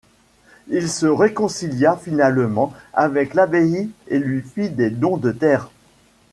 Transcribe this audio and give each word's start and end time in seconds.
Il 0.67 0.89
se 0.89 1.05
réconcilia 1.05 1.95
finalement 1.95 2.73
avec 2.91 3.35
l'abbaye 3.35 3.91
et 4.07 4.17
lui 4.17 4.41
fit 4.41 4.71
des 4.71 4.89
dons 4.89 5.17
de 5.17 5.31
terre. 5.31 5.69